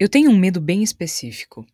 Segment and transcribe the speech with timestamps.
[0.00, 1.66] Eu tenho um medo bem específico.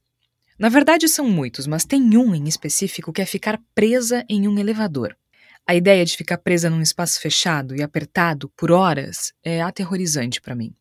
[0.59, 4.59] Na verdade, são muitos, mas tem um em específico que é ficar presa em um
[4.59, 5.15] elevador.
[5.67, 10.55] A ideia de ficar presa num espaço fechado e apertado por horas é aterrorizante para
[10.55, 10.75] mim.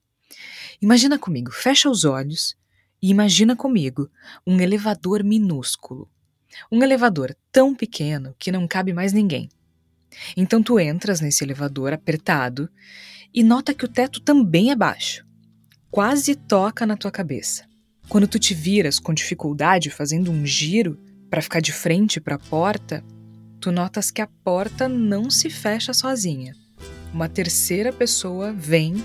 [0.82, 2.56] Imagina comigo, fecha os olhos
[3.02, 4.10] e imagina comigo
[4.48, 6.10] um elevador minúsculo.
[6.72, 9.50] Um elevador tão pequeno que não cabe mais ninguém.
[10.38, 12.70] Então tu entras nesse elevador apertado
[13.34, 15.26] e nota que o teto também é baixo.
[15.94, 17.66] Quase toca na tua cabeça.
[18.10, 21.00] Quando tu te viras com dificuldade fazendo um giro
[21.30, 23.04] para ficar de frente para a porta,
[23.60, 26.56] tu notas que a porta não se fecha sozinha.
[27.14, 28.96] Uma terceira pessoa vem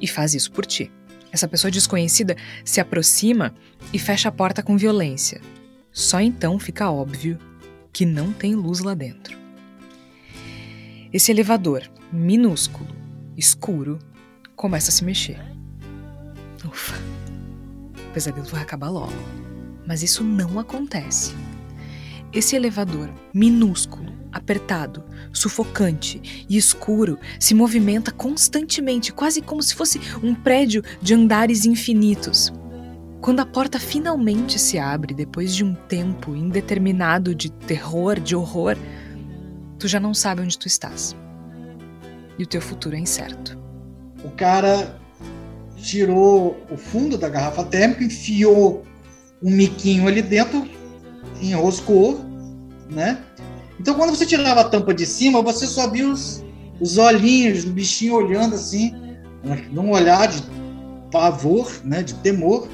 [0.00, 0.90] e faz isso por ti.
[1.30, 2.34] Essa pessoa desconhecida
[2.64, 3.54] se aproxima
[3.92, 5.42] e fecha a porta com violência.
[5.92, 7.38] Só então fica óbvio
[7.92, 9.36] que não tem luz lá dentro.
[11.12, 12.88] Esse elevador, minúsculo,
[13.36, 13.98] escuro,
[14.56, 15.59] começa a se mexer.
[16.64, 16.94] Ufa,
[18.08, 19.12] o pesadelo vai acabar logo.
[19.86, 21.34] Mas isso não acontece.
[22.32, 30.34] Esse elevador, minúsculo, apertado, sufocante e escuro, se movimenta constantemente, quase como se fosse um
[30.34, 32.52] prédio de andares infinitos.
[33.20, 38.76] Quando a porta finalmente se abre, depois de um tempo indeterminado de terror, de horror,
[39.78, 41.16] tu já não sabe onde tu estás.
[42.38, 43.58] E o teu futuro é incerto.
[44.24, 44.98] O cara
[45.82, 48.84] tirou o fundo da garrafa térmica, enfiou
[49.42, 50.68] um miquinho ali dentro,
[51.40, 52.20] enroscou,
[52.90, 53.18] né?
[53.78, 56.44] Então, quando você tirava a tampa de cima, você só via os,
[56.78, 58.92] os olhinhos do bichinho olhando assim,
[59.72, 60.42] num olhar de
[61.10, 62.68] pavor, né, de temor.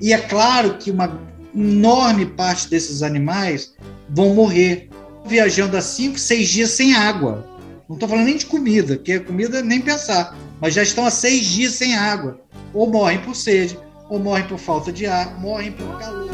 [0.00, 1.20] E é claro que uma
[1.54, 3.74] enorme parte desses animais
[4.08, 4.88] vão morrer
[5.26, 7.44] viajando há cinco, seis dias sem água.
[7.86, 11.44] Não estou falando nem de comida, porque comida nem pensar, mas já estão há seis
[11.44, 12.40] dias sem água.
[12.72, 16.30] Ou morrem por sede, ou morrem por falta de ar, morrem por calor.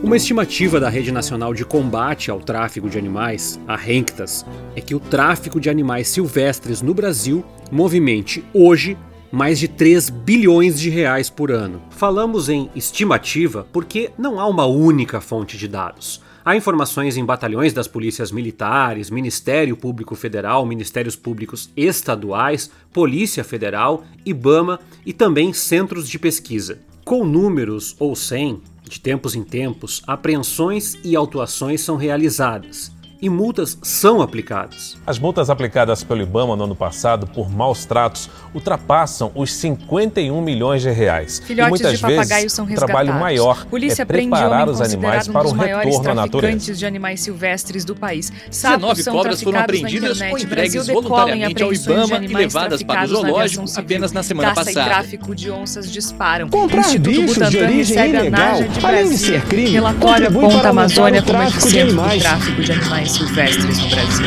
[0.00, 4.94] Uma estimativa da Rede Nacional de Combate ao Tráfico de Animais, a RENCTAS, é que
[4.94, 8.96] o tráfico de animais silvestres no Brasil movimente hoje
[9.32, 11.82] mais de 3 bilhões de reais por ano.
[11.90, 16.20] Falamos em estimativa porque não há uma única fonte de dados.
[16.44, 24.04] Há informações em batalhões das polícias militares, Ministério Público Federal, Ministérios Públicos Estaduais, Polícia Federal,
[24.26, 26.80] IBAMA e também centros de pesquisa.
[27.04, 33.78] Com números ou sem, de tempos em tempos, apreensões e autuações são realizadas e multas
[33.82, 34.96] são aplicadas.
[35.06, 40.82] As multas aplicadas pelo Ibama no ano passado por maus tratos ultrapassam os 51 milhões
[40.82, 41.40] de reais.
[41.46, 43.20] Filhotes e muitas de papagaios vezes, são o trabalho resgatados.
[43.20, 46.28] maior Polícia é preparar os animais para um o retorno à natureza.
[46.28, 48.32] traficantes de animais silvestres do país.
[48.50, 52.82] Sapos 19 são cobras foram na apreendidas ou entregues voluntariamente ao de Ibama e levadas
[52.82, 53.84] para o na zoológico civil.
[53.84, 54.80] apenas na semana Caça passada.
[54.80, 56.48] e tráfico de onças disparam.
[56.50, 60.26] Comprar Instituto bichos de Butantan origem recebe a ilegal, de além de ser crime, Relatório
[60.26, 64.26] contribui aponta para a Amazônia como de epicentro do tráfico de animais silvestres no Brasil.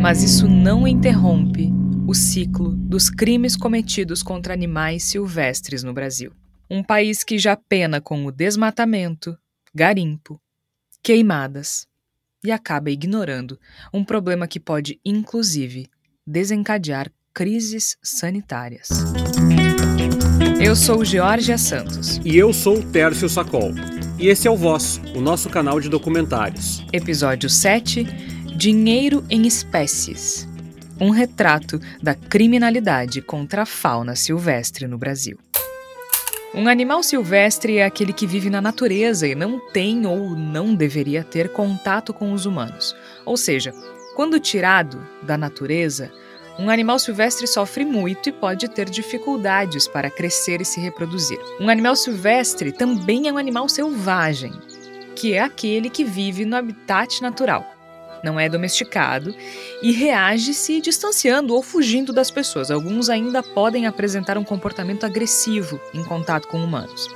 [0.00, 1.72] Mas isso não interrompe
[2.06, 6.32] o ciclo dos crimes cometidos contra animais silvestres no Brasil.
[6.70, 9.36] Um país que já pena com o desmatamento,
[9.74, 10.40] garimpo,
[11.02, 11.86] queimadas
[12.44, 13.58] e acaba ignorando
[13.92, 15.88] um problema que pode, inclusive,
[16.24, 18.88] desencadear crises sanitárias.
[20.62, 22.20] Eu sou Georgia Santos.
[22.22, 23.72] E eu sou o Tércio Sacol.
[24.18, 26.84] E esse é o Voz, o nosso canal de documentários.
[26.92, 28.04] Episódio 7
[28.56, 30.46] Dinheiro em Espécies
[31.00, 35.38] um retrato da criminalidade contra a fauna silvestre no Brasil.
[36.54, 41.24] Um animal silvestre é aquele que vive na natureza e não tem ou não deveria
[41.24, 42.94] ter contato com os humanos.
[43.24, 43.72] Ou seja,
[44.14, 46.12] quando tirado da natureza,
[46.58, 51.38] um animal silvestre sofre muito e pode ter dificuldades para crescer e se reproduzir.
[51.60, 54.52] Um animal silvestre também é um animal selvagem,
[55.16, 57.64] que é aquele que vive no habitat natural
[58.22, 59.34] não é domesticado
[59.82, 62.70] e reage se distanciando ou fugindo das pessoas.
[62.70, 67.08] Alguns ainda podem apresentar um comportamento agressivo em contato com humanos.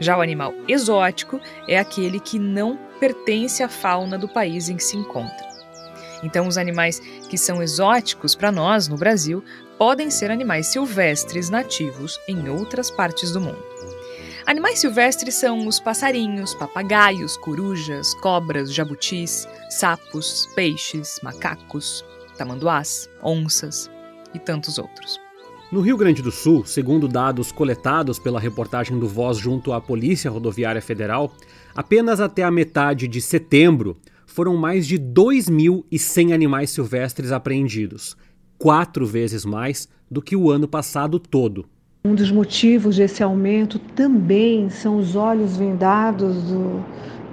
[0.00, 4.84] Já o animal exótico é aquele que não pertence à fauna do país em que
[4.84, 5.47] se encontra.
[6.22, 9.42] Então, os animais que são exóticos para nós no Brasil
[9.78, 13.62] podem ser animais silvestres nativos em outras partes do mundo.
[14.46, 22.02] Animais silvestres são os passarinhos, papagaios, corujas, cobras, jabutis, sapos, peixes, macacos,
[22.38, 23.90] tamanduás, onças
[24.32, 25.20] e tantos outros.
[25.70, 30.30] No Rio Grande do Sul, segundo dados coletados pela reportagem do Voz junto à Polícia
[30.30, 31.30] Rodoviária Federal,
[31.76, 33.98] apenas até a metade de setembro
[34.38, 38.16] foram mais de 2.100 animais silvestres apreendidos.
[38.56, 41.66] quatro vezes mais do que o ano passado todo.
[42.04, 46.84] Um dos motivos desse aumento também são os olhos vendados do,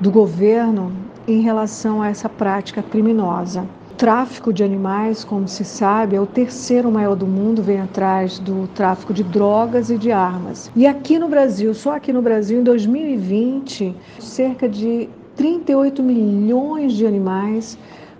[0.01, 0.91] do governo
[1.27, 3.67] em relação a essa prática criminosa.
[3.91, 8.39] O tráfico de animais, como se sabe, é o terceiro maior do mundo, vem atrás
[8.39, 10.71] do tráfico de drogas e de armas.
[10.75, 17.05] E aqui no Brasil, só aqui no Brasil, em 2020, cerca de 38 milhões de
[17.05, 17.77] animais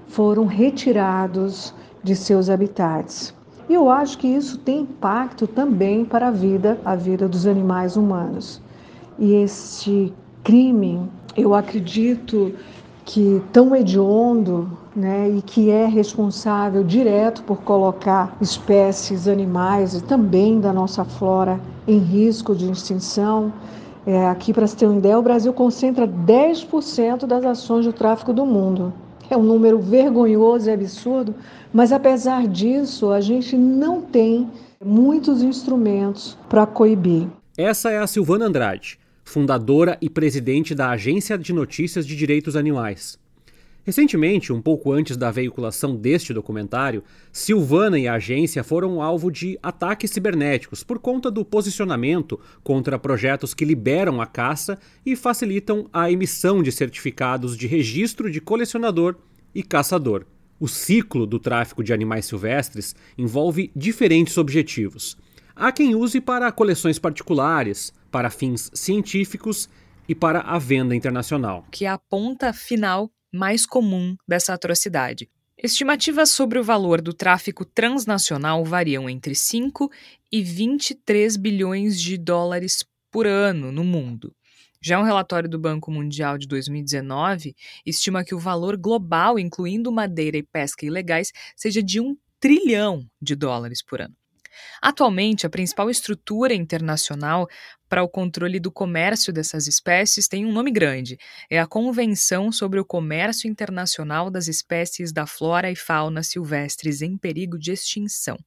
[0.08, 1.74] foram retirados
[2.04, 3.34] de seus habitats.
[3.68, 7.98] E eu acho que isso tem impacto também para a vida, a vida dos animais
[7.98, 8.62] humanos.
[9.18, 10.14] E este
[10.44, 12.54] crime, eu acredito
[13.04, 20.60] que tão hediondo, né, e que é responsável direto por colocar espécies animais e também
[20.60, 23.52] da nossa flora em risco de extinção.
[24.06, 28.32] É, aqui, para se ter uma ideia, o Brasil concentra 10% das ações de tráfico
[28.32, 28.94] do mundo.
[29.30, 31.34] É um número vergonhoso e absurdo,
[31.74, 34.48] mas apesar disso, a gente não tem
[34.84, 37.28] muitos instrumentos para coibir.
[37.58, 43.18] Essa é a Silvana Andrade, fundadora e presidente da Agência de Notícias de Direitos Animais.
[43.86, 49.60] Recentemente, um pouco antes da veiculação deste documentário, Silvana e a agência foram alvo de
[49.62, 56.10] ataques cibernéticos por conta do posicionamento contra projetos que liberam a caça e facilitam a
[56.10, 59.18] emissão de certificados de registro de colecionador
[59.54, 60.26] e caçador.
[60.60, 65.16] O ciclo do tráfico de animais silvestres envolve diferentes objetivos.
[65.56, 69.70] Há quem use para coleções particulares, para fins científicos
[70.10, 71.66] e para a venda internacional.
[71.72, 75.30] Que é a ponta final mais comum dessa atrocidade.
[75.62, 79.92] Estimativas sobre o valor do tráfico transnacional variam entre 5
[80.32, 84.36] e 23 bilhões de dólares por ano no mundo.
[84.82, 87.56] Já um relatório do Banco Mundial de 2019
[87.86, 93.36] estima que o valor global, incluindo madeira e pesca ilegais, seja de um trilhão de
[93.36, 94.16] dólares por ano.
[94.82, 97.48] Atualmente, a principal estrutura internacional
[97.88, 101.18] para o controle do comércio dessas espécies tem um nome grande:
[101.50, 107.18] é a Convenção sobre o Comércio Internacional das Espécies da Flora e Fauna Silvestres em
[107.18, 108.38] Perigo de Extinção.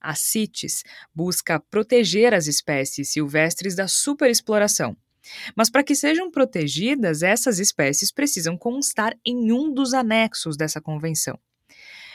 [0.00, 0.82] A CITES
[1.14, 4.96] busca proteger as espécies silvestres da superexploração.
[5.56, 11.38] Mas para que sejam protegidas, essas espécies precisam constar em um dos anexos dessa convenção.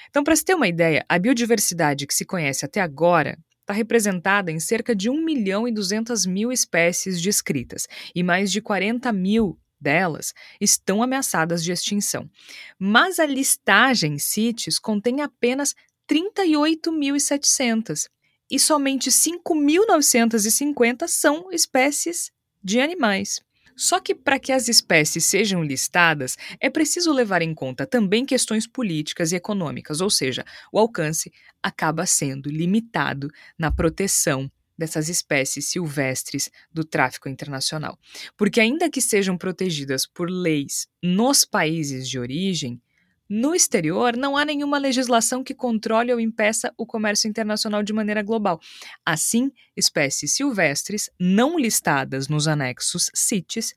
[0.10, 4.52] Então, para se ter uma ideia, a biodiversidade que se conhece até agora está representada
[4.52, 9.60] em cerca de 1 milhão e 200 mil espécies descritas, e mais de 40 mil
[9.80, 12.30] delas estão ameaçadas de extinção.
[12.78, 15.74] Mas a listagem CITES contém apenas
[16.10, 18.10] 38.700
[18.50, 22.32] e somente 5.950 são espécies
[22.64, 23.40] de animais.
[23.80, 28.68] Só que para que as espécies sejam listadas, é preciso levar em conta também questões
[28.68, 31.32] políticas e econômicas, ou seja, o alcance
[31.64, 37.98] acaba sendo limitado na proteção dessas espécies silvestres do tráfico internacional.
[38.36, 42.82] Porque, ainda que sejam protegidas por leis nos países de origem,
[43.30, 48.24] no exterior, não há nenhuma legislação que controle ou impeça o comércio internacional de maneira
[48.24, 48.60] global.
[49.06, 53.76] Assim, espécies silvestres não listadas nos anexos CITES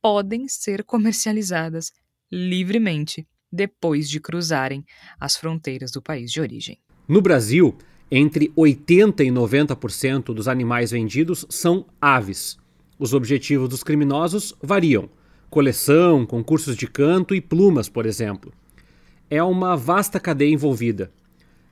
[0.00, 1.90] podem ser comercializadas
[2.30, 4.84] livremente depois de cruzarem
[5.18, 6.78] as fronteiras do país de origem.
[7.08, 7.76] No Brasil,
[8.08, 12.56] entre 80% e 90% dos animais vendidos são aves.
[13.00, 15.10] Os objetivos dos criminosos variam:
[15.50, 18.52] coleção, concursos de canto e plumas, por exemplo
[19.32, 21.10] é uma vasta cadeia envolvida.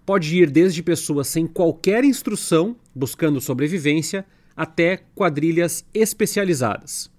[0.07, 4.25] Pode ir desde pessoas sem qualquer instrução, buscando sobrevivência,
[4.57, 7.11] até quadrilhas especializadas.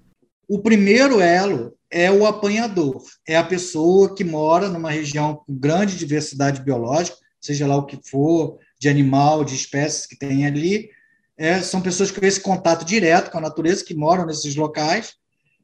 [0.49, 5.95] O primeiro elo é o apanhador, é a pessoa que mora numa região com grande
[5.95, 10.89] diversidade biológica, seja lá o que for, de animal, de espécies que tem ali.
[11.37, 15.13] É, são pessoas com esse contato direto com a natureza, que moram nesses locais,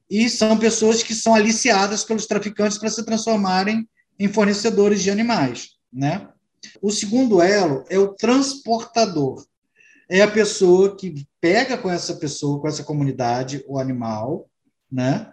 [0.08, 3.88] e são pessoas que são aliciadas pelos traficantes para se transformarem
[4.20, 5.72] em fornecedores de animais.
[5.92, 6.28] Né?
[6.82, 9.46] O segundo elo é o transportador.
[10.10, 14.50] É a pessoa que pega com essa pessoa, com essa comunidade, o animal,
[14.90, 15.32] né,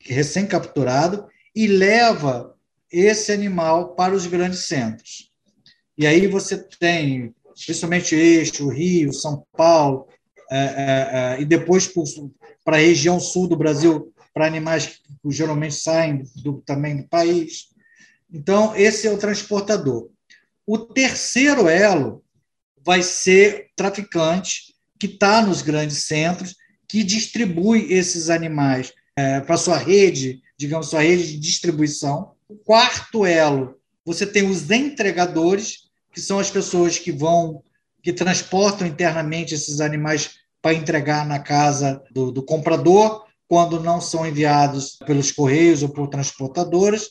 [0.00, 2.56] recém-capturado, e leva
[2.90, 5.30] esse animal para os grandes centros.
[5.96, 7.34] E aí você tem,
[7.66, 10.08] principalmente Eixo, Rio, São Paulo,
[10.50, 11.88] é, é, é, e depois
[12.64, 17.69] para a região sul do Brasil, para animais que geralmente saem do, também do país,
[18.32, 20.08] então, esse é o transportador.
[20.66, 22.22] O terceiro elo
[22.84, 26.54] vai ser traficante que está nos grandes centros,
[26.88, 32.32] que distribui esses animais é, para sua rede, digamos, sua rede de distribuição.
[32.48, 37.62] O quarto elo, você tem os entregadores, que são as pessoas que vão,
[38.02, 44.26] que transportam internamente esses animais para entregar na casa do, do comprador, quando não são
[44.26, 47.10] enviados pelos correios ou por transportadoras.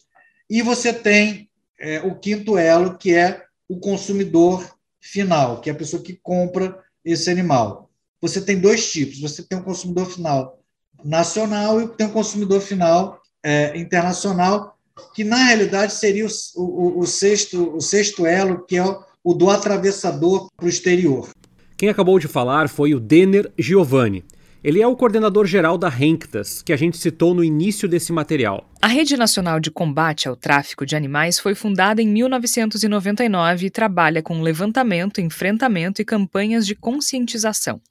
[0.50, 4.68] E você tem é, o quinto elo, que é o consumidor
[5.00, 7.90] final, que é a pessoa que compra esse animal.
[8.22, 10.60] Você tem dois tipos: você tem um consumidor final
[11.04, 14.76] nacional e tem um consumidor final é, internacional,
[15.14, 16.30] que na realidade seria o,
[16.62, 21.30] o, o, sexto, o sexto elo, que é o, o do atravessador para o exterior.
[21.78, 24.26] Quem acabou de falar foi o Denner Giovanni.
[24.62, 28.70] Ele é o coordenador geral da Renctas, que a gente citou no início desse material.
[28.82, 34.22] A Rede Nacional de Combate ao Tráfico de Animais foi fundada em 1999 e trabalha
[34.22, 37.82] com levantamento, enfrentamento e campanhas de conscientização.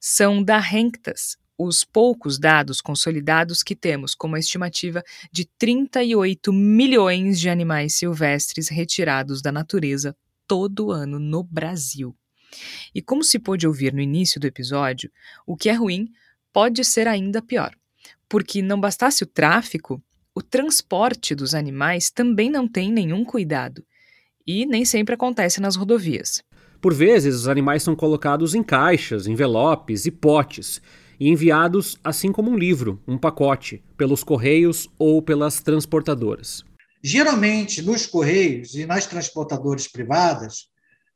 [0.00, 7.40] São da Renctas os poucos dados consolidados que temos, como a estimativa de 38 milhões
[7.40, 10.14] de animais silvestres retirados da natureza
[10.46, 12.14] todo ano no Brasil.
[12.94, 15.10] E como se pôde ouvir no início do episódio,
[15.46, 16.08] o que é ruim
[16.52, 17.74] pode ser ainda pior,
[18.28, 20.02] porque não bastasse o tráfico,
[20.34, 23.84] o transporte dos animais também não tem nenhum cuidado
[24.46, 26.42] e nem sempre acontece nas rodovias.
[26.80, 30.80] Por vezes, os animais são colocados em caixas, envelopes e potes
[31.18, 36.62] e enviados, assim como um livro, um pacote, pelos correios ou pelas transportadoras.
[37.02, 40.68] Geralmente, nos correios e nas transportadoras privadas,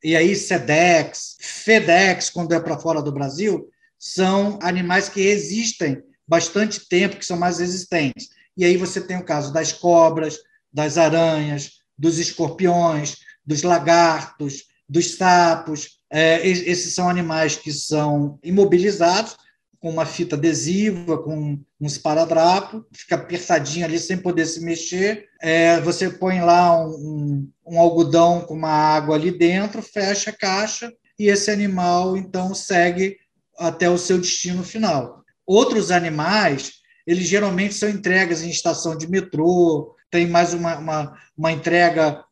[0.03, 6.89] e aí SEDEX, FedEx, quando é para fora do Brasil, são animais que existem bastante
[6.89, 8.29] tempo, que são mais resistentes.
[8.57, 10.39] E aí você tem o caso das cobras,
[10.73, 15.99] das aranhas, dos escorpiões, dos lagartos, dos sapos.
[16.11, 19.37] É, esses são animais que são imobilizados
[19.81, 25.29] com uma fita adesiva, com um esparadrapo, fica apertadinho ali sem poder se mexer.
[25.41, 30.37] É, você põe lá um, um, um, algodão com uma água ali dentro, fecha a
[30.37, 33.17] caixa e esse animal então segue
[33.59, 35.25] até o seu destino final.
[35.47, 36.75] Outros animais,
[37.07, 42.23] eles geralmente são entregas em estação de metrô, tem mais uma, uma, uma entrega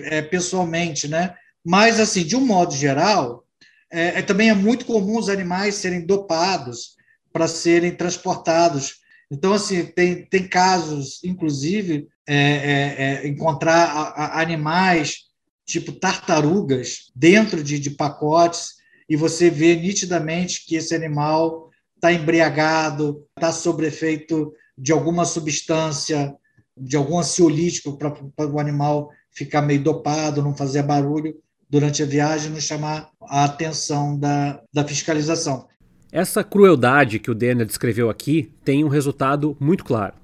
[0.00, 1.34] é, pessoalmente, né?
[1.64, 3.44] Mas, assim, de um modo geral,
[3.92, 6.96] é, é, também é muito comum os animais serem dopados
[7.32, 9.00] para serem transportados.
[9.30, 15.30] Então, assim, tem, tem casos, inclusive, é, é, é encontrar a, a animais
[15.64, 18.74] tipo tartarugas dentro de, de pacotes
[19.08, 26.34] e você vê nitidamente que esse animal está embriagado, está sob efeito de alguma substância,
[26.76, 31.36] de algum ansiolítico para o animal ficar meio dopado, não fazer barulho
[31.70, 35.68] durante a viagem, não chamar a atenção da, da fiscalização.
[36.10, 40.14] Essa crueldade que o Denner descreveu aqui tem um resultado muito claro.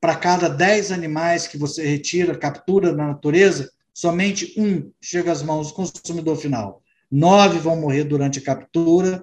[0.00, 5.68] Para cada 10 animais que você retira, captura na natureza, somente um chega às mãos
[5.68, 6.80] do consumidor final.
[7.10, 9.22] Nove vão morrer durante a captura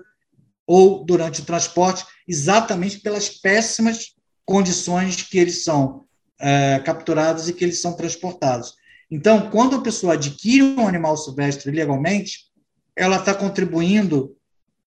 [0.67, 4.13] ou durante o transporte, exatamente pelas péssimas
[4.45, 6.05] condições que eles são
[6.39, 8.73] é, capturados e que eles são transportados.
[9.13, 12.47] Então, quando a pessoa adquire um animal silvestre legalmente,
[12.95, 14.35] ela está contribuindo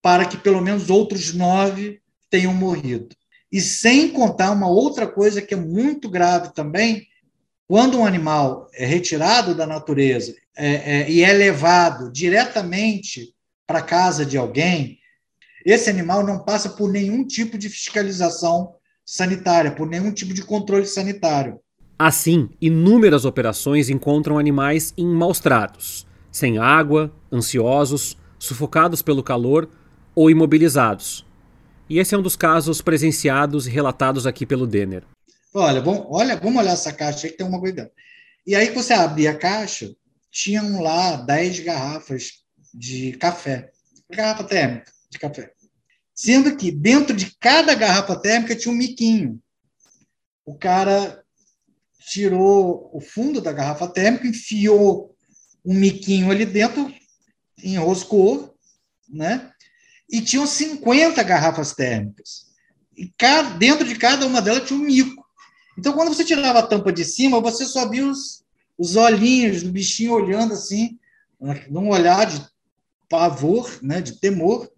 [0.01, 2.01] para que pelo menos outros nove
[2.31, 3.15] tenham morrido.
[3.53, 7.07] E sem contar uma outra coisa que é muito grave também,
[7.69, 10.69] quando um animal é retirado da natureza é,
[11.03, 13.35] é, e é levado diretamente
[13.67, 15.01] para casa de alguém,
[15.67, 20.87] esse animal não passa por nenhum tipo de fiscalização sanitária, por nenhum tipo de controle
[20.87, 21.61] sanitário.
[21.99, 29.69] Assim, inúmeras operações encontram animais em maus tratos, sem água, ansiosos, sufocados pelo calor
[30.15, 31.25] ou imobilizados.
[31.89, 35.05] E esse é um dos casos presenciados e relatados aqui pelo Denner.
[35.53, 37.91] Olha, vamos, olha, vamos olhar essa caixa aí que tem uma coisa.
[38.45, 39.95] E aí, você abria a caixa,
[40.31, 42.43] tinham lá 10 garrafas
[42.75, 43.71] de café,
[44.11, 45.53] garrafa térmica de café.
[46.13, 49.41] Sendo que dentro de cada garrafa térmica tinha um miquinho.
[50.45, 51.24] O cara
[52.07, 55.15] tirou o fundo da garrafa térmica, enfiou
[55.65, 56.93] um miquinho ali dentro,
[57.63, 58.55] enroscou,
[59.09, 59.51] né?
[60.11, 62.47] E tinham 50 garrafas térmicas.
[62.97, 65.25] E cada, dentro de cada uma delas tinha um mico.
[65.79, 68.45] Então, quando você tirava a tampa de cima, você só via os,
[68.79, 70.99] os olhinhos do bichinho olhando assim,
[71.69, 72.45] num olhar de
[73.09, 74.71] pavor, né, de temor.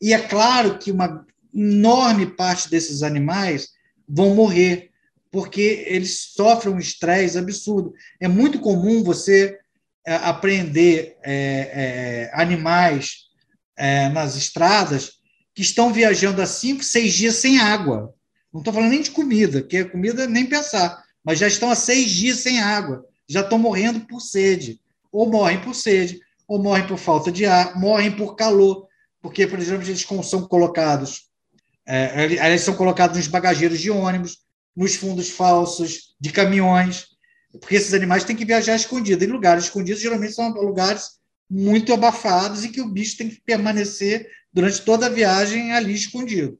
[0.00, 3.68] E é claro que uma enorme parte desses animais
[4.08, 4.89] vão morrer
[5.30, 7.92] porque eles sofrem um estresse absurdo.
[8.20, 9.58] É muito comum você
[10.06, 13.26] é, apreender é, é, animais
[13.76, 15.12] é, nas estradas
[15.54, 18.12] que estão viajando há cinco, seis dias sem água.
[18.52, 22.10] Não estou falando nem de comida, porque comida nem pensar, mas já estão há seis
[22.10, 24.80] dias sem água, já estão morrendo por sede.
[25.12, 28.86] ou morrem por sede, ou morrem por falta de ar, morrem por calor,
[29.20, 31.28] porque, por exemplo, eles são colocados,
[31.86, 34.38] é, eles são colocados nos bagageiros de ônibus,
[34.76, 37.06] nos fundos falsos de caminhões,
[37.60, 39.26] porque esses animais têm que viajar escondidos.
[39.26, 44.28] Em lugares escondidos, geralmente são lugares muito abafados e que o bicho tem que permanecer
[44.52, 46.58] durante toda a viagem ali escondido.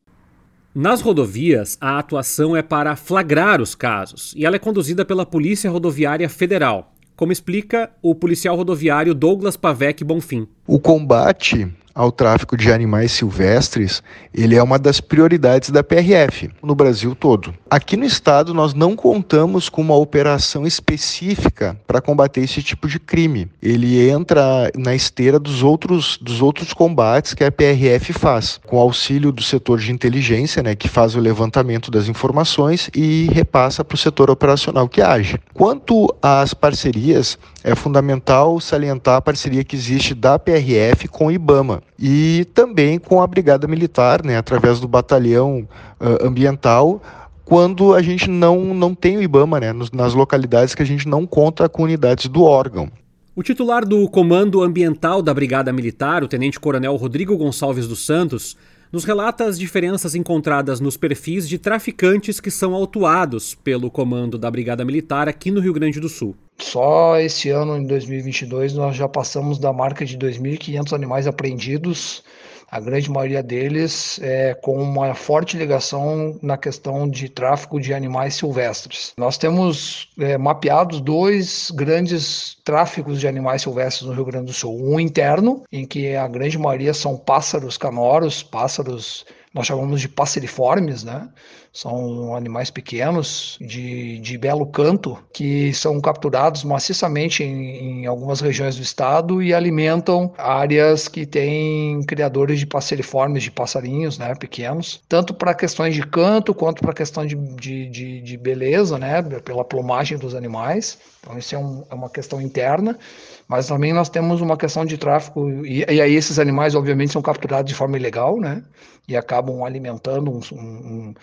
[0.74, 5.70] Nas rodovias, a atuação é para flagrar os casos e ela é conduzida pela Polícia
[5.70, 10.46] Rodoviária Federal, como explica o policial rodoviário Douglas Pavec Bonfim.
[10.66, 16.74] O combate ao tráfico de animais silvestres, ele é uma das prioridades da PRF no
[16.74, 17.54] Brasil todo.
[17.68, 22.98] Aqui no estado nós não contamos com uma operação específica para combater esse tipo de
[22.98, 23.48] crime.
[23.62, 29.32] Ele entra na esteira dos outros dos outros combates que a PRF faz, com auxílio
[29.32, 33.98] do setor de inteligência, né, que faz o levantamento das informações e repassa para o
[33.98, 35.38] setor operacional que age.
[35.52, 41.82] Quanto às parcerias, é fundamental salientar a parceria que existe da PRF com o IBAMA
[41.98, 45.68] e também com a Brigada Militar, né, através do Batalhão
[46.00, 47.02] uh, Ambiental,
[47.44, 51.26] quando a gente não, não tem o IBAMA, né, nas localidades que a gente não
[51.26, 52.90] conta com unidades do órgão.
[53.34, 58.56] O titular do Comando Ambiental da Brigada Militar, o Tenente-Coronel Rodrigo Gonçalves dos Santos,
[58.92, 64.50] nos relata as diferenças encontradas nos perfis de traficantes que são autuados pelo comando da
[64.50, 66.34] Brigada Militar aqui no Rio Grande do Sul.
[66.58, 72.22] Só esse ano, em 2022, nós já passamos da marca de 2.500 animais apreendidos
[72.70, 78.34] a grande maioria deles é, com uma forte ligação na questão de tráfico de animais
[78.34, 79.12] silvestres.
[79.16, 84.78] Nós temos é, mapeados dois grandes tráficos de animais silvestres no Rio Grande do Sul.
[84.80, 91.02] Um interno, em que a grande maioria são pássaros canoros, pássaros nós chamamos de passeriformes,
[91.02, 91.28] né?
[91.72, 98.74] São animais pequenos, de, de belo canto, que são capturados maciçamente em, em algumas regiões
[98.74, 105.32] do estado e alimentam áreas que têm criadores de passeriformes, de passarinhos né, pequenos, tanto
[105.32, 110.18] para questões de canto quanto para questão de, de, de, de, beleza, né, pela plumagem
[110.18, 110.98] dos animais.
[111.20, 112.98] Então, isso é, um, é uma questão interna.
[113.46, 117.20] Mas também nós temos uma questão de tráfico, e, e, aí esses animais, obviamente, são
[117.20, 118.62] capturados de forma ilegal, né?
[119.08, 121.14] E acabam alimentando um, um,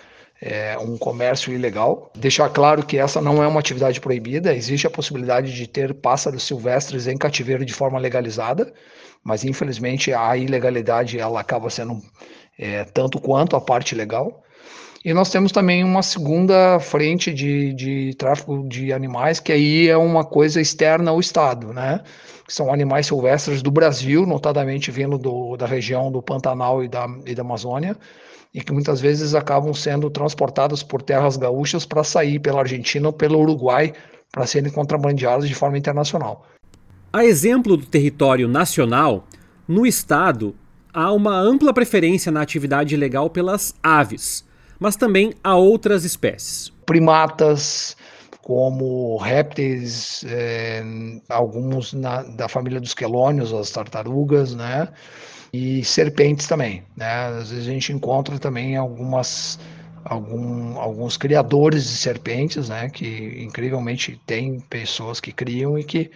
[0.42, 2.12] é, um comércio ilegal.
[2.16, 6.44] Deixar claro que essa não é uma atividade proibida, existe a possibilidade de ter pássaros
[6.44, 8.72] silvestres em cativeiro de forma legalizada,
[9.24, 12.02] mas infelizmente a ilegalidade ela acaba sendo
[12.58, 14.44] é, tanto quanto a parte legal.
[15.06, 19.96] E nós temos também uma segunda frente de, de tráfico de animais, que aí é
[19.96, 22.02] uma coisa externa ao Estado, né?
[22.46, 27.08] Que são animais silvestres do Brasil, notadamente vindo do, da região do Pantanal e da,
[27.26, 27.96] e da Amazônia,
[28.58, 33.14] e que muitas vezes acabam sendo transportados por terras gaúchas para sair pela Argentina ou
[33.14, 33.94] pelo Uruguai
[34.32, 36.46] para serem contrabandeados de forma internacional.
[37.14, 39.28] A exemplo do território nacional,
[39.68, 40.56] no estado
[40.92, 44.48] há uma ampla preferência na atividade ilegal pelas aves
[44.80, 46.72] mas também a outras espécies.
[46.86, 47.96] Primatas,
[48.42, 50.84] como répteis, é,
[51.30, 54.88] alguns na, da família dos quelônios, as tartarugas, né?
[55.54, 57.28] E serpentes também, né?
[57.28, 59.60] Às vezes a gente encontra também algumas
[60.10, 62.90] algum, alguns criadores de serpentes, né?
[62.90, 66.12] Que incrivelmente tem pessoas que criam e que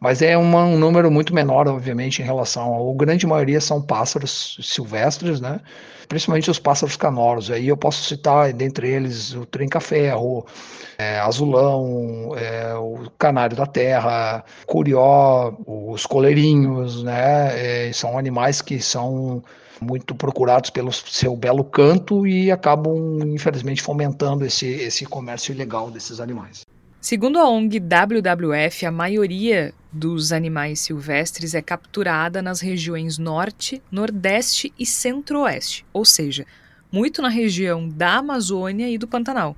[0.00, 2.90] mas é uma, um número muito menor, obviamente, em relação ao.
[2.90, 5.60] A grande maioria são pássaros silvestres, né?
[6.08, 7.50] Principalmente os pássaros canoros.
[7.50, 10.46] Aí eu posso citar, dentre eles, o trinca-ferro,
[10.98, 17.88] é, azulão, é, o canário da terra, curió, os coleirinhos, né?
[17.88, 19.44] É, são animais que são
[19.80, 26.20] muito procurados pelo seu belo canto e acabam, infelizmente, fomentando esse, esse comércio ilegal desses
[26.20, 26.62] animais.
[27.00, 34.72] Segundo a ONG WWF, a maioria dos animais silvestres é capturada nas regiões Norte, Nordeste
[34.78, 36.46] e Centro-Oeste, ou seja,
[36.92, 39.56] muito na região da Amazônia e do Pantanal.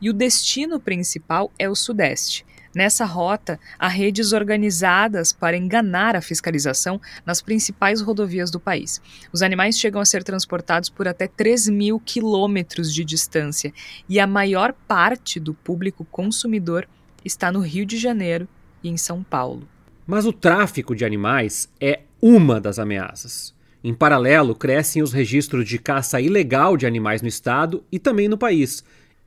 [0.00, 6.20] E o destino principal é o Sudeste, Nessa rota, há redes organizadas para enganar a
[6.20, 9.02] fiscalização nas principais rodovias do país.
[9.32, 13.72] Os animais chegam a ser transportados por até 3 mil quilômetros de distância
[14.08, 16.88] e a maior parte do público consumidor
[17.24, 18.46] está no Rio de Janeiro
[18.84, 19.68] e em São Paulo.
[20.06, 23.52] Mas o tráfico de animais é uma das ameaças.
[23.82, 28.36] Em paralelo, crescem os registros de caça ilegal de animais no estado e também no
[28.36, 28.84] país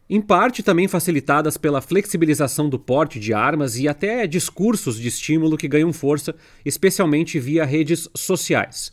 [0.10, 5.58] em parte também facilitadas pela flexibilização do porte de armas e até discursos de estímulo
[5.58, 6.36] que ganham força,
[6.66, 8.92] especialmente via redes sociais.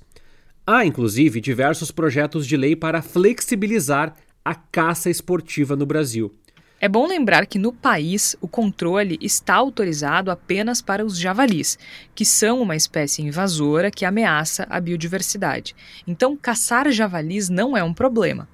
[0.66, 6.32] Há, inclusive, diversos projetos de lei para flexibilizar a caça esportiva no Brasil.
[6.80, 11.78] É bom lembrar que no país o controle está autorizado apenas para os javalis,
[12.14, 15.74] que são uma espécie invasora que ameaça a biodiversidade.
[16.06, 18.48] Então, caçar javalis não é um problema.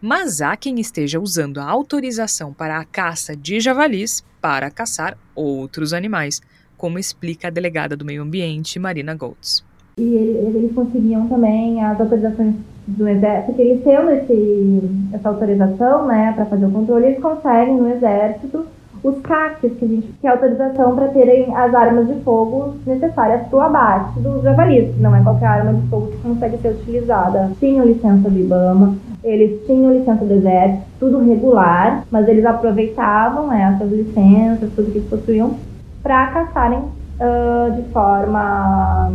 [0.00, 5.92] Mas há quem esteja usando a autorização para a caça de javalis para caçar outros
[5.92, 6.40] animais,
[6.76, 9.64] como explica a delegada do Meio Ambiente, Marina Goltz.
[9.98, 12.54] E eles conseguiam também as autorizações
[12.86, 17.88] do exército, eles tendo esse, essa autorização, né, para fazer o controle, eles conseguem no
[17.88, 18.66] exército
[19.04, 23.46] os CACs, que a gente que é autorização para terem as armas de fogo necessárias
[23.48, 24.98] para o abate dos javalis.
[24.98, 27.52] Não é qualquer arma de fogo que consegue ser utilizada.
[27.60, 33.74] Tinham licença do IBAMA, eles tinham licença do exército, tudo regular, mas eles aproveitavam né,
[33.74, 35.56] essas licenças, tudo que possuíam,
[36.02, 39.10] para caçarem uh, de forma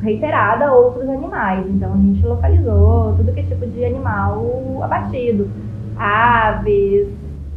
[0.00, 1.66] reiterada outros animais.
[1.68, 5.50] Então a gente localizou tudo que é tipo de animal abatido.
[5.98, 7.08] Aves,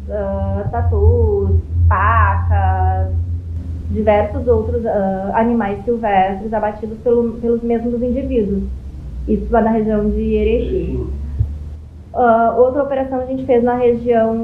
[0.09, 1.51] uh, tatus,
[1.87, 3.13] pacas,
[3.89, 8.63] diversos outros uh, animais silvestres abatidos pelo, pelos mesmos indivíduos.
[9.27, 11.07] Isso na região de Erechim.
[12.13, 14.35] Uh, outra operação a gente fez na região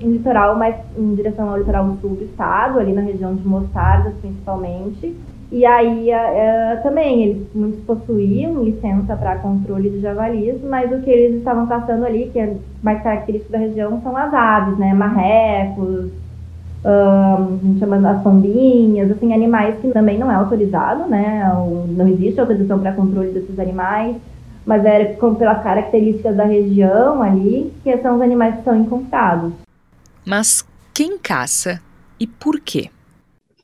[0.00, 4.14] em litoral, mais em direção ao litoral sul do estado, ali na região de Mostardas
[4.20, 5.14] principalmente.
[5.52, 11.10] E aí, uh, também, eles muitos possuíam licença para controle de javalis, mas o que
[11.10, 14.94] eles estavam caçando ali, que é mais característico da região, são as aves, né?
[14.94, 16.12] Marrecos,
[16.84, 21.42] um, a gente chama as pombinhas, assim, animais que também não é autorizado, né?
[21.88, 24.16] Não existe autorização para controle desses animais,
[24.64, 29.52] mas é pelas características da região ali, que são os animais que são encontrados.
[30.24, 30.64] Mas
[30.94, 31.82] quem caça
[32.18, 32.90] e por quê?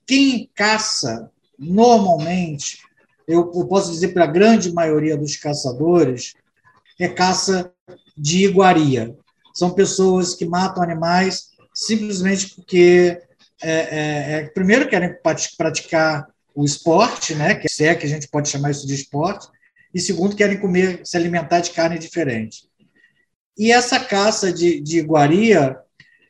[0.07, 2.81] Quem caça normalmente,
[3.27, 6.35] eu, eu posso dizer para a grande maioria dos caçadores,
[6.99, 7.71] é caça
[8.17, 9.15] de iguaria.
[9.55, 13.21] São pessoas que matam animais simplesmente porque,
[13.63, 15.15] é, é, é, primeiro, querem
[15.59, 19.47] praticar o esporte, né, que se é que a gente pode chamar isso de esporte,
[19.95, 22.67] e segundo, querem comer, se alimentar de carne diferente.
[23.59, 25.77] E essa caça de, de iguaria,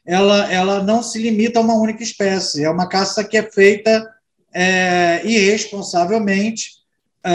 [0.05, 4.05] ela, ela não se limita a uma única espécie, é uma caça que é feita
[4.53, 6.73] é, irresponsavelmente.
[7.25, 7.31] É,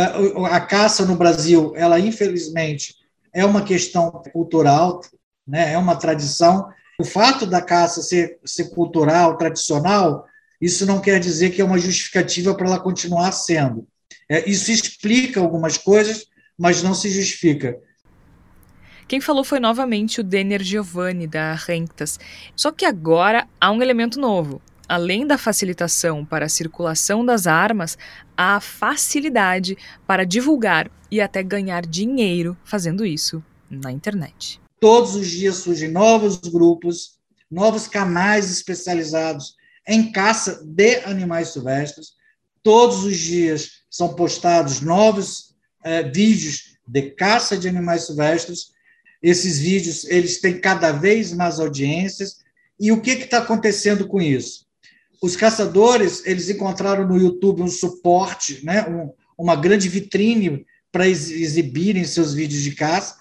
[0.50, 2.96] a caça no Brasil, ela infelizmente
[3.34, 5.02] é uma questão cultural,
[5.48, 6.70] né, é uma tradição.
[7.02, 10.28] O fato da caça ser, ser cultural, tradicional,
[10.62, 13.88] isso não quer dizer que é uma justificativa para ela continuar sendo.
[14.30, 17.76] É, isso explica algumas coisas, mas não se justifica.
[19.08, 22.20] Quem falou foi novamente o Denner Giovanni, da Rentas.
[22.56, 27.98] Só que agora há um elemento novo além da facilitação para a circulação das armas,
[28.36, 34.62] há a facilidade para divulgar e até ganhar dinheiro fazendo isso na internet.
[34.82, 39.56] Todos os dias surgem novos grupos, novos canais especializados
[39.88, 42.16] em caça de animais silvestres.
[42.62, 48.72] Todos os dias são postados novos eh, vídeos de caça de animais silvestres.
[49.24, 52.40] Esses vídeos eles têm cada vez mais audiências.
[52.78, 54.70] E o que está acontecendo com isso?
[55.22, 62.04] os caçadores eles encontraram no YouTube um suporte, né, um, uma grande vitrine para exibirem
[62.04, 63.18] seus vídeos de caça,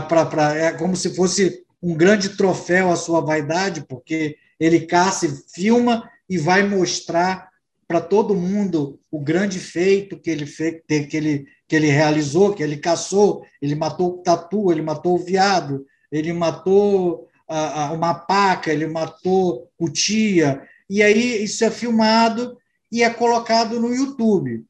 [0.00, 5.52] pra, é como se fosse um grande troféu à sua vaidade, porque ele caça e
[5.52, 7.48] filma e vai mostrar
[7.86, 12.62] para todo mundo o grande feito que ele, fez, que, ele, que ele realizou, que
[12.62, 18.12] ele caçou, ele matou o tatu, ele matou o viado, ele matou a, a, uma
[18.12, 22.58] paca, ele matou o tia, e aí isso é filmado
[22.92, 24.64] e é colocado no YouTube.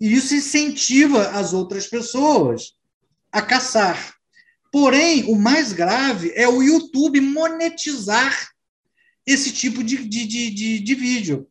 [0.00, 2.74] E isso incentiva as outras pessoas
[3.32, 4.17] a caçar.
[4.70, 8.48] Porém, o mais grave é o YouTube monetizar
[9.26, 11.46] esse tipo de, de, de, de, vídeo.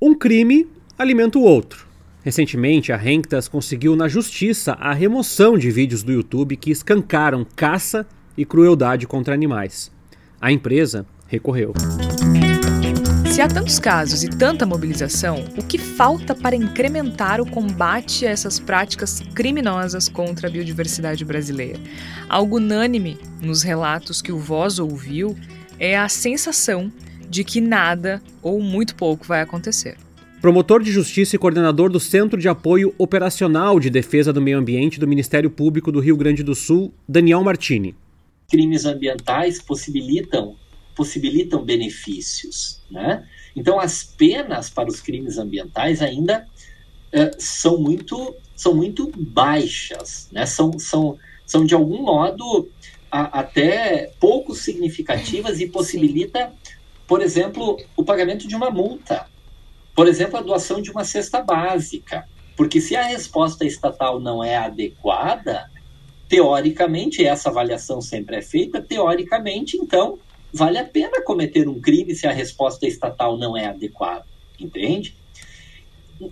[0.00, 0.66] Um crime
[0.98, 1.86] alimenta o outro.
[2.22, 8.06] Recentemente, a Renktas conseguiu na justiça a remoção de vídeos do YouTube que escancaram caça
[8.36, 9.90] e crueldade contra animais.
[10.40, 11.74] A empresa recorreu.
[13.30, 18.30] Se há tantos casos e tanta mobilização, o que falta para incrementar o combate a
[18.30, 21.80] essas práticas criminosas contra a biodiversidade brasileira?
[22.28, 25.36] Algo unânime nos relatos que o Voz ouviu
[25.80, 26.92] é a sensação
[27.28, 29.96] de que nada ou muito pouco vai acontecer.
[30.40, 35.00] Promotor de Justiça e coordenador do Centro de Apoio Operacional de Defesa do Meio Ambiente
[35.00, 37.96] do Ministério Público do Rio Grande do Sul, Daniel Martini.
[38.48, 40.54] Crimes ambientais possibilitam
[40.94, 42.80] possibilitam benefícios.
[42.90, 43.26] Né?
[43.54, 46.46] Então, as penas para os crimes ambientais ainda
[47.12, 50.46] uh, são, muito, são muito baixas, né?
[50.46, 52.68] são, são, são, de algum modo,
[53.10, 56.52] a, até pouco significativas e possibilita,
[57.06, 59.26] por exemplo, o pagamento de uma multa.
[59.94, 62.28] Por exemplo, a doação de uma cesta básica.
[62.56, 65.70] Porque se a resposta estatal não é adequada,
[66.28, 70.18] teoricamente, essa avaliação sempre é feita, teoricamente, então,
[70.54, 74.24] vale a pena cometer um crime se a resposta estatal não é adequada,
[74.58, 75.16] entende?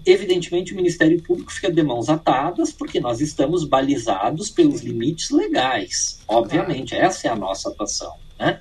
[0.06, 6.20] Evidentemente, o Ministério Público fica de mãos atadas, porque nós estamos balizados pelos limites legais.
[6.28, 8.12] Obviamente, essa é a nossa atuação.
[8.38, 8.60] Né?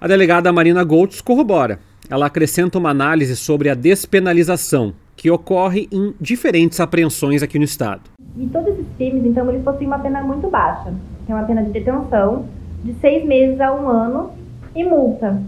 [0.00, 1.80] A delegada Marina Goltz corrobora.
[2.08, 8.02] Ela acrescenta uma análise sobre a despenalização, que ocorre em diferentes apreensões aqui no Estado.
[8.36, 10.94] E todos esses crimes, então, eles possuem uma pena muito baixa,
[11.26, 12.48] que é uma pena de detenção
[12.84, 14.41] de seis meses a um ano
[14.74, 15.40] e multa.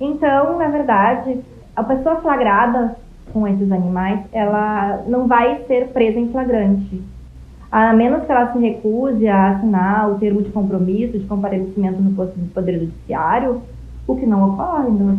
[0.00, 1.40] Então, na verdade,
[1.74, 2.96] a pessoa flagrada
[3.32, 7.02] com esses animais, ela não vai ser presa em flagrante.
[7.70, 12.14] A menos que ela se recuse a assinar o termo de compromisso, de comparecimento no
[12.14, 13.62] posto do Poder Judiciário,
[14.06, 14.88] o que não ocorre.
[14.90, 15.18] Então,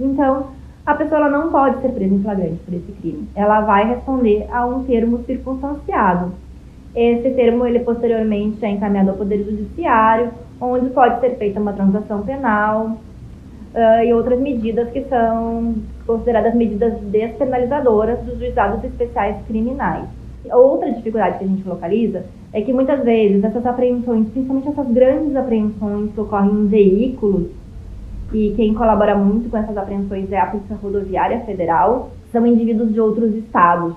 [0.00, 0.46] então
[0.84, 3.28] a pessoa ela não pode ser presa em flagrante por esse crime.
[3.34, 6.32] Ela vai responder a um termo circunstanciado.
[6.94, 10.30] Esse termo, ele posteriormente é encaminhado ao Poder Judiciário,
[10.60, 12.98] onde pode ser feita uma transação penal
[13.74, 15.74] uh, e outras medidas que são
[16.06, 20.06] consideradas medidas despenalizadoras dos juizados especiais criminais.
[20.50, 25.36] Outra dificuldade que a gente localiza é que muitas vezes essas apreensões, principalmente essas grandes
[25.36, 27.48] apreensões que ocorrem em veículos,
[28.32, 33.00] e quem colabora muito com essas apreensões é a Polícia Rodoviária Federal, são indivíduos de
[33.00, 33.94] outros estados.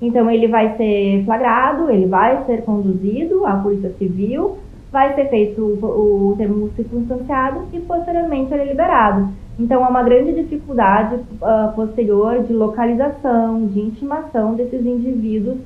[0.00, 4.58] Então ele vai ser flagrado, ele vai ser conduzido à Polícia Civil,
[4.90, 9.28] vai ser feito o, o termo circunstanciado e posteriormente ele é liberado.
[9.58, 15.58] Então há uma grande dificuldade uh, posterior de localização, de intimação desses indivíduos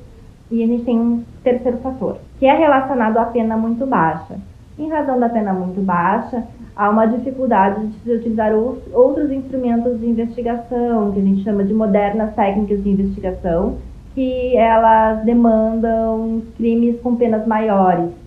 [0.50, 4.36] e a gente tem um terceiro fator, que é relacionado à pena muito baixa.
[4.78, 10.06] Em razão da pena muito baixa, há uma dificuldade de se utilizar outros instrumentos de
[10.06, 13.76] investigação, que a gente chama de modernas técnicas de investigação,
[14.14, 18.21] que elas demandam crimes com penas maiores.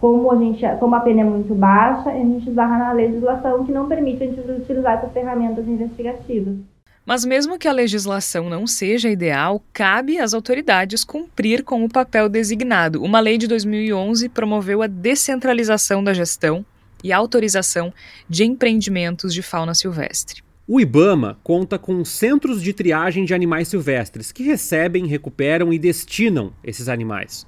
[0.00, 3.72] Como a, gente, como a pena é muito baixa, a gente esbarra na legislação que
[3.72, 6.56] não permite a gente utilizar essas ferramentas investigativas.
[7.04, 12.28] Mas mesmo que a legislação não seja ideal, cabe às autoridades cumprir com o papel
[12.28, 13.02] designado.
[13.02, 16.64] Uma lei de 2011 promoveu a descentralização da gestão
[17.02, 17.92] e autorização
[18.28, 20.42] de empreendimentos de fauna silvestre.
[20.68, 26.52] O IBAMA conta com centros de triagem de animais silvestres que recebem, recuperam e destinam
[26.62, 27.44] esses animais.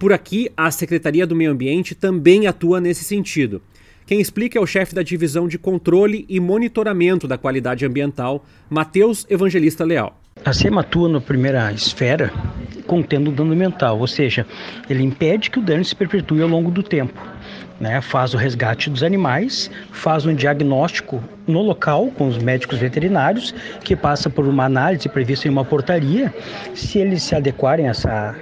[0.00, 3.60] Por aqui, a Secretaria do Meio Ambiente também atua nesse sentido.
[4.06, 9.26] Quem explica é o chefe da divisão de controle e monitoramento da qualidade ambiental, Matheus
[9.28, 10.18] Evangelista Leal.
[10.42, 12.32] A SEMA atua na primeira esfera
[12.86, 14.46] contendo dano ambiental, ou seja,
[14.88, 17.20] ele impede que o dano se perpetue ao longo do tempo
[17.80, 23.54] né, faz o resgate dos animais, faz um diagnóstico no local com os médicos veterinários,
[23.82, 26.32] que passa por uma análise prevista em uma portaria.
[26.74, 28.36] Se eles se adequarem a essa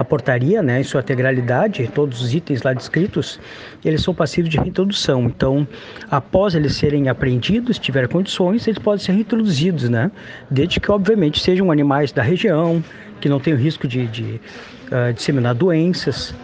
[0.00, 3.38] a portaria, né, em sua integralidade, todos os itens lá descritos,
[3.84, 5.24] eles são passivos de reintrodução.
[5.24, 5.68] Então,
[6.10, 10.10] após eles serem apreendidos, se tiver condições, eles podem ser reintroduzidos, né,
[10.50, 12.82] desde que, obviamente, sejam animais da região,
[13.20, 14.40] que não tenham risco de, de
[14.86, 16.34] uh, disseminar doenças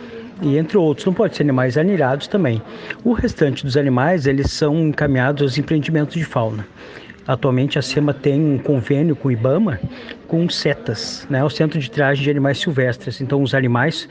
[0.43, 1.07] e entre outros.
[1.07, 2.61] Não pode ser animais anilhados também.
[3.03, 6.67] O restante dos animais, eles são encaminhados aos empreendimentos de fauna.
[7.27, 9.81] Atualmente a SEMA tem um convênio com o IBAMA
[10.29, 13.21] com CETAS, né, o Centro de Triagem de Animais Silvestres.
[13.21, 14.09] Então os animais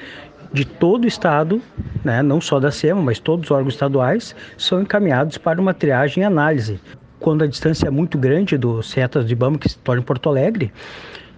[0.52, 1.62] de todo o estado,
[2.04, 6.24] né, não só da SEMA, mas todos os órgãos estaduais, são encaminhados para uma triagem
[6.24, 6.80] e análise.
[7.20, 10.28] Quando a distância é muito grande do CETAS de IBAMA, que se torna em Porto
[10.28, 10.72] Alegre,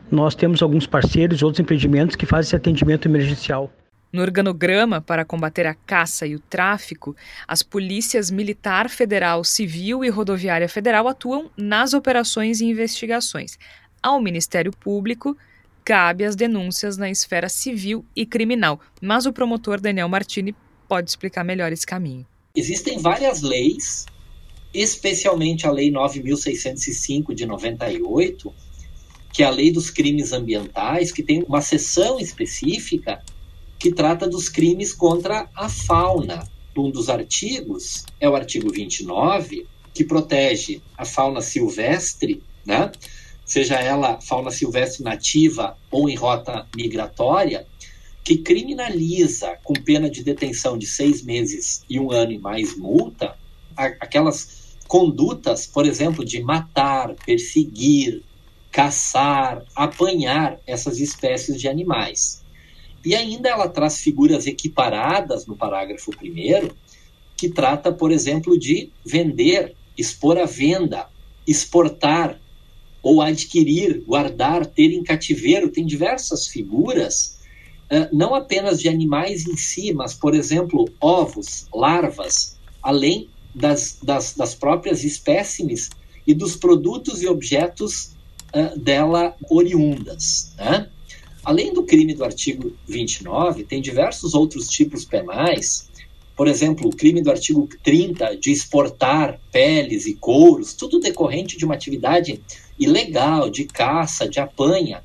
[0.10, 3.72] nós temos alguns parceiros outros empreendimentos que fazem esse atendimento emergencial.
[4.12, 7.16] No organograma para combater a caça e o tráfico,
[7.48, 13.58] as polícias militar federal, civil e rodoviária federal atuam nas operações e investigações.
[14.02, 15.36] Ao Ministério Público
[15.84, 20.56] cabe as denúncias na esfera civil e criminal, mas o promotor Daniel Martini
[20.88, 22.26] pode explicar melhor esse caminho.
[22.56, 24.06] Existem várias leis,
[24.74, 28.54] especialmente a Lei 9605 de 98,
[29.34, 33.22] que é a Lei dos Crimes Ambientais, que tem uma seção específica
[33.78, 36.48] que trata dos crimes contra a fauna.
[36.76, 42.92] Um dos artigos é o artigo 29, que protege a fauna silvestre, né?
[43.44, 47.66] seja ela fauna silvestre nativa ou em rota migratória,
[48.24, 53.38] que criminaliza com pena de detenção de seis meses e um ano e mais multa
[53.76, 58.24] aquelas condutas, por exemplo, de matar, perseguir,
[58.72, 62.44] caçar, apanhar essas espécies de animais.
[63.08, 66.70] E ainda ela traz figuras equiparadas no parágrafo 1
[67.38, 71.08] que trata, por exemplo, de vender, expor à venda,
[71.48, 72.38] exportar
[73.02, 75.70] ou adquirir, guardar, ter em cativeiro.
[75.70, 77.40] Tem diversas figuras,
[77.90, 84.34] uh, não apenas de animais em si, mas, por exemplo, ovos, larvas, além das, das,
[84.34, 85.90] das próprias espécimes
[86.28, 88.18] e dos produtos e objetos
[88.54, 90.54] uh, dela oriundas.
[90.58, 90.90] Né?
[91.48, 95.90] Além do crime do artigo 29, tem diversos outros tipos penais,
[96.36, 101.64] por exemplo, o crime do artigo 30 de exportar peles e couros, tudo decorrente de
[101.64, 102.44] uma atividade
[102.78, 105.02] ilegal, de caça, de apanha.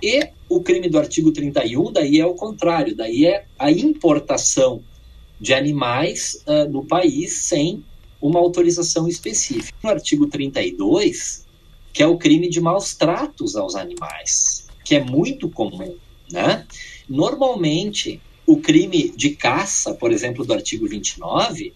[0.00, 4.84] E o crime do artigo 31, daí é o contrário, daí é a importação
[5.40, 7.82] de animais uh, no país sem
[8.20, 9.76] uma autorização específica.
[9.82, 11.44] No artigo 32,
[11.92, 15.96] que é o crime de maus tratos aos animais, que é muito comum,
[16.30, 16.66] né?
[17.08, 21.72] Normalmente, o crime de caça, por exemplo, do artigo 29,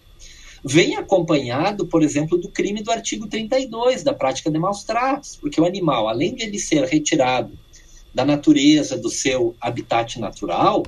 [0.63, 5.59] vem acompanhado, por exemplo, do crime do artigo 32, da prática de maus tratos, porque
[5.59, 7.57] o animal, além de ele ser retirado
[8.13, 10.83] da natureza, do seu habitat natural,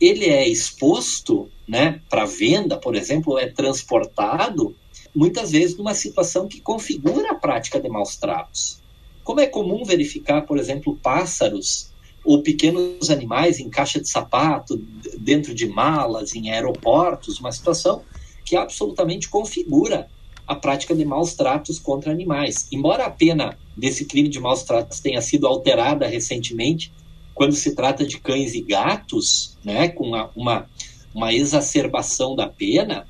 [0.00, 4.74] ele é exposto né, para venda, por exemplo, é transportado
[5.14, 8.80] muitas vezes numa situação que configura a prática de maus tratos.
[9.22, 11.90] Como é comum verificar, por exemplo, pássaros
[12.24, 14.76] ou pequenos animais em caixa de sapato,
[15.18, 18.04] dentro de malas, em aeroportos, uma situação
[18.44, 20.08] que absolutamente configura
[20.46, 22.66] a prática de maus tratos contra animais.
[22.72, 26.92] Embora a pena desse crime de maus tratos tenha sido alterada recentemente,
[27.32, 30.70] quando se trata de cães e gatos, né, com uma, uma,
[31.14, 33.08] uma exacerbação da pena,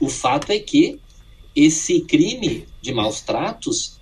[0.00, 1.00] o fato é que
[1.54, 3.95] esse crime de maus tratos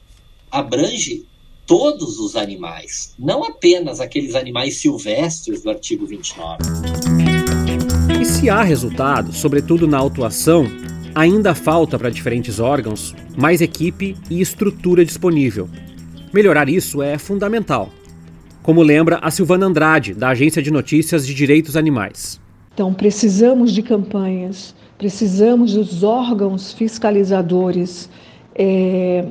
[0.54, 1.26] abrange
[1.66, 6.58] todos os animais, não apenas aqueles animais silvestres do artigo 29.
[8.20, 10.64] E se há resultados, sobretudo na autuação,
[11.12, 15.68] ainda falta para diferentes órgãos mais equipe e estrutura disponível.
[16.32, 17.90] Melhorar isso é fundamental,
[18.62, 22.40] como lembra a Silvana Andrade, da Agência de Notícias de Direitos Animais.
[22.72, 28.08] Então, precisamos de campanhas, precisamos dos órgãos fiscalizadores
[28.54, 29.26] é,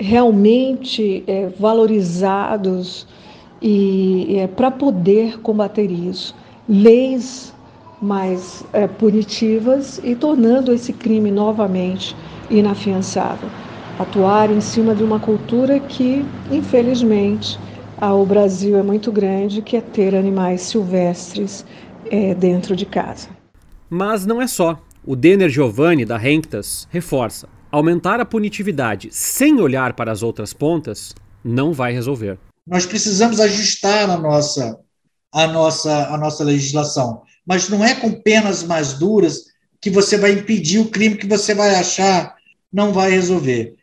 [0.00, 3.06] realmente é, valorizados
[3.60, 6.34] e é, para poder combater isso.
[6.66, 7.52] Leis
[8.00, 12.16] mais é, punitivas e tornando esse crime novamente
[12.48, 13.48] inafiançável.
[13.98, 17.58] Atuar em cima de uma cultura que, infelizmente,
[18.00, 21.66] o Brasil é muito grande, que é ter animais silvestres
[22.10, 23.28] é, dentro de casa.
[23.90, 24.78] Mas não é só.
[25.04, 31.14] O Denner Giovanni, da Renctas, reforça: aumentar a punitividade sem olhar para as outras pontas
[31.44, 32.38] não vai resolver.
[32.66, 34.78] Nós precisamos ajustar a nossa,
[35.32, 37.22] a nossa, a nossa legislação.
[37.46, 39.44] Mas não é com penas mais duras
[39.80, 42.36] que você vai impedir o crime que você vai achar
[42.72, 43.74] não vai resolver.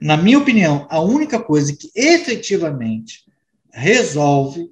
[0.00, 3.24] Na minha opinião, a única coisa que efetivamente
[3.72, 4.70] resolve,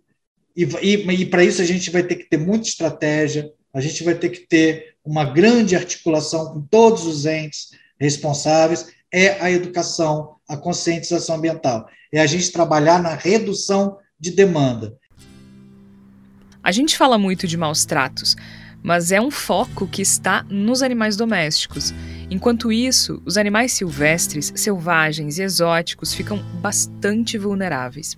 [0.55, 4.05] e, e, e para isso a gente vai ter que ter muita estratégia, a gente
[4.05, 7.71] vai ter que ter uma grande articulação com todos os entes
[8.03, 11.87] responsáveis, é a educação, a conscientização ambiental.
[12.13, 14.97] É a gente trabalhar na redução de demanda.
[16.63, 18.37] A gente fala muito de maus tratos,
[18.83, 21.93] mas é um foco que está nos animais domésticos.
[22.31, 28.17] Enquanto isso, os animais silvestres, selvagens e exóticos ficam bastante vulneráveis.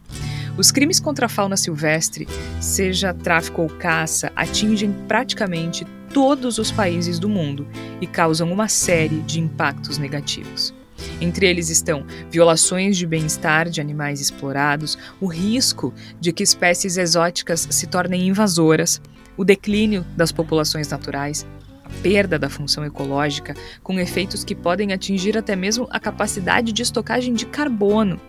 [0.57, 2.29] Os crimes contra a fauna silvestre,
[2.61, 7.67] seja tráfico ou caça, atingem praticamente todos os países do mundo
[8.01, 10.73] e causam uma série de impactos negativos.
[11.21, 17.67] Entre eles estão violações de bem-estar de animais explorados, o risco de que espécies exóticas
[17.69, 19.03] se tornem invasoras,
[19.37, 21.45] o declínio das populações naturais,
[21.85, 26.83] a perda da função ecológica, com efeitos que podem atingir até mesmo a capacidade de
[26.83, 28.21] estocagem de carbono.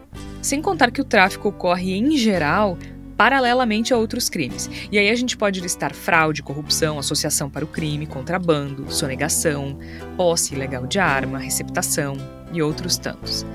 [0.42, 2.80] Sem contar que o tráfico ocorre, em geral,
[3.18, 4.70] paralelamente a outros crimes.
[4.92, 9.78] E aí a gente pode listar fraude, corrupção, associação para o crime, contrabando, sonegação,
[10.18, 12.18] posse ilegal de arma, receptação
[12.52, 13.46] e outros tantos.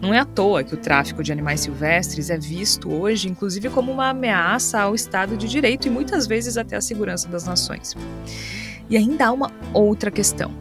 [0.00, 3.90] Não é à toa que o tráfico de animais silvestres é visto hoje, inclusive, como
[3.90, 7.96] uma ameaça ao Estado de Direito e muitas vezes até à segurança das nações.
[8.88, 10.52] E ainda há uma outra questão: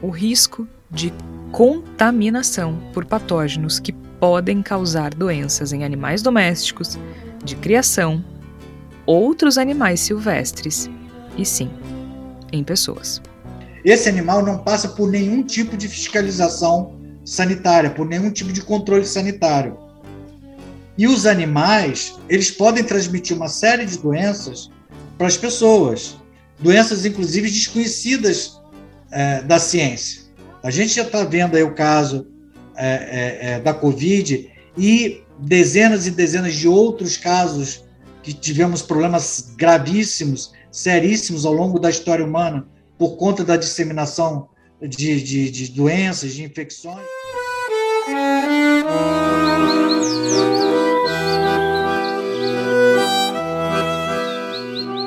[0.00, 1.12] o risco de
[1.52, 6.98] contaminação por patógenos que podem causar doenças em animais domésticos,
[7.46, 8.22] de criação,
[9.06, 10.90] outros animais silvestres
[11.38, 11.70] e sim,
[12.52, 13.22] em pessoas.
[13.84, 19.06] Esse animal não passa por nenhum tipo de fiscalização sanitária, por nenhum tipo de controle
[19.06, 19.78] sanitário.
[20.98, 24.70] E os animais, eles podem transmitir uma série de doenças
[25.16, 26.16] para as pessoas,
[26.58, 28.60] doenças inclusive desconhecidas
[29.12, 30.22] é, da ciência.
[30.64, 32.26] A gente já está vendo aí o caso
[32.74, 37.84] é, é, é, da Covid e dezenas e dezenas de outros casos
[38.22, 42.66] que tivemos problemas gravíssimos, seríssimos ao longo da história humana
[42.98, 44.48] por conta da disseminação
[44.80, 47.06] de, de, de doenças, de infecções.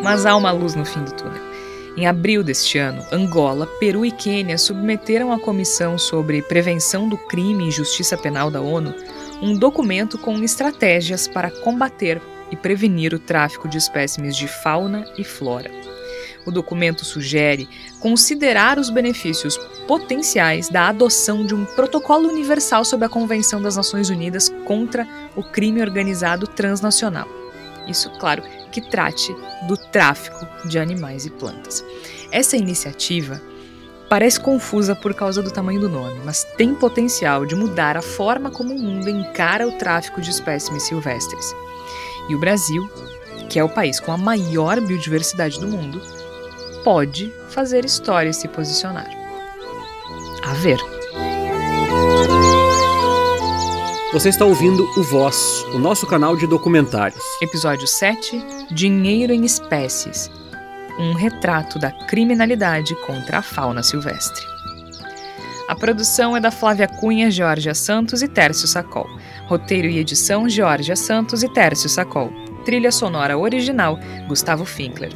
[0.03, 1.49] Mas há uma luz no fim do túnel.
[1.97, 7.67] Em abril deste ano, Angola, Peru e Quênia submeteram à Comissão sobre Prevenção do Crime
[7.67, 8.93] e Justiça Penal da ONU
[9.41, 12.21] um documento com estratégias para combater
[12.51, 15.71] e prevenir o tráfico de espécimes de fauna e flora.
[16.45, 17.69] O documento sugere
[17.99, 24.09] considerar os benefícios potenciais da adoção de um protocolo universal sob a Convenção das Nações
[24.09, 27.27] Unidas contra o crime organizado transnacional.
[27.87, 29.35] Isso, claro, que trate
[29.67, 31.83] do tráfico de animais e plantas.
[32.31, 33.41] Essa iniciativa
[34.09, 38.49] parece confusa por causa do tamanho do nome, mas tem potencial de mudar a forma
[38.49, 41.55] como o mundo encara o tráfico de espécimes silvestres.
[42.27, 42.89] E o Brasil,
[43.47, 46.01] que é o país com a maior biodiversidade do mundo,
[46.83, 49.09] pode fazer história e se posicionar.
[50.43, 50.79] A ver.
[54.11, 57.23] Você está ouvindo o Voz, o nosso canal de documentários.
[57.43, 60.31] Episódio 7 Dinheiro em Espécies
[60.99, 64.45] um retrato da criminalidade contra a fauna silvestre.
[65.67, 69.07] A produção é da Flávia Cunha, Georgia Santos e Tércio Sacol.
[69.47, 72.31] Roteiro e edição: Georgia Santos e Tércio Sacol.
[72.65, 73.97] Trilha sonora original:
[74.27, 75.11] Gustavo Finkler.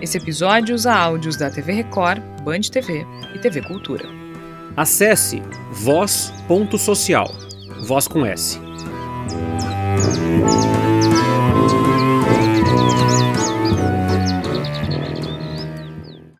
[0.00, 4.08] Esse episódio usa áudios da TV Record, Band TV e TV Cultura.
[4.76, 7.32] Acesse voz.social
[7.82, 8.60] voz com S.